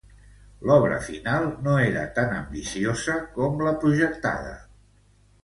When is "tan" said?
2.15-2.33